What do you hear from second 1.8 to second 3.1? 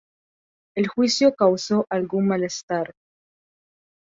algún malestar.